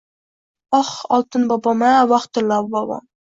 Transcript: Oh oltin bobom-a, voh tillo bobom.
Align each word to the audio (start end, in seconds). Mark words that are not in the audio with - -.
Oh 0.77 0.89
oltin 1.17 1.45
bobom-a, 1.53 1.91
voh 2.13 2.27
tillo 2.33 2.59
bobom. 2.75 3.05